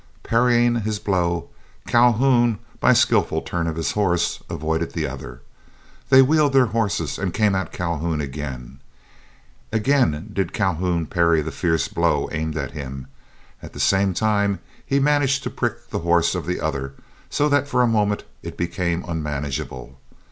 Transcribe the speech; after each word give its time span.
Parrying 0.23 0.77
his 0.81 0.97
blow, 0.97 1.47
Calhoun, 1.85 2.57
by 2.79 2.89
a 2.89 2.95
skilful 2.95 3.43
turn 3.43 3.67
of 3.67 3.75
his 3.75 3.91
horse, 3.91 4.41
avoided 4.49 4.93
the 4.93 5.05
other. 5.05 5.43
They 6.09 6.23
wheeled 6.23 6.53
their 6.53 6.65
horses, 6.73 7.19
and 7.19 7.31
came 7.35 7.53
at 7.53 7.71
Calhoun 7.71 8.19
again. 8.19 8.79
Again 9.71 10.31
did 10.33 10.53
Calhoun 10.53 11.05
parry 11.05 11.43
the 11.43 11.51
fierce 11.51 11.87
blow 11.87 12.27
aimed 12.31 12.57
at 12.57 12.71
him; 12.71 13.05
at 13.61 13.73
the 13.73 13.79
same 13.79 14.15
time 14.15 14.57
he 14.83 14.99
managed 14.99 15.43
to 15.43 15.51
prick 15.51 15.91
the 15.91 15.99
horse 15.99 16.33
of 16.33 16.47
the 16.47 16.59
other, 16.59 16.95
so 17.29 17.47
that 17.49 17.67
for 17.67 17.83
a 17.83 17.87
moment 17.87 18.23
it 18.41 18.57
became 18.57 19.05
unmanageable. 19.07 19.99